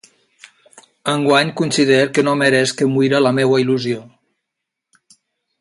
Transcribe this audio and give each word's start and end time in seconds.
Enguany 1.13 1.51
considere 1.61 2.09
que 2.15 2.25
no 2.29 2.35
meresc 2.41 2.79
que 2.81 2.89
muira 2.97 3.23
la 3.27 3.35
meua 3.41 3.63
il·lusió. 3.67 4.03